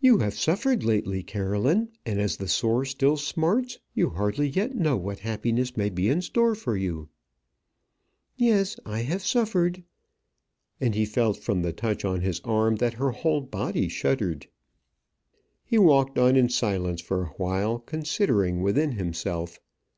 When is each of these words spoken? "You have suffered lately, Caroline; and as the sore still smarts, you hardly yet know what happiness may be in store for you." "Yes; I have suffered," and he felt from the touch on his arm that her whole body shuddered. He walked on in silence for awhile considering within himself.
"You 0.00 0.16
have 0.20 0.32
suffered 0.32 0.82
lately, 0.82 1.22
Caroline; 1.22 1.90
and 2.06 2.18
as 2.18 2.38
the 2.38 2.48
sore 2.48 2.86
still 2.86 3.18
smarts, 3.18 3.80
you 3.92 4.08
hardly 4.08 4.48
yet 4.48 4.74
know 4.74 4.96
what 4.96 5.18
happiness 5.18 5.76
may 5.76 5.90
be 5.90 6.08
in 6.08 6.22
store 6.22 6.54
for 6.54 6.74
you." 6.74 7.10
"Yes; 8.34 8.78
I 8.86 9.00
have 9.00 9.22
suffered," 9.22 9.82
and 10.80 10.94
he 10.94 11.04
felt 11.04 11.36
from 11.36 11.60
the 11.60 11.72
touch 11.74 12.02
on 12.02 12.22
his 12.22 12.40
arm 12.46 12.76
that 12.76 12.94
her 12.94 13.10
whole 13.10 13.42
body 13.42 13.88
shuddered. 13.90 14.46
He 15.66 15.76
walked 15.76 16.18
on 16.18 16.34
in 16.34 16.48
silence 16.48 17.02
for 17.02 17.22
awhile 17.26 17.78
considering 17.78 18.62
within 18.62 18.92
himself. 18.92 19.60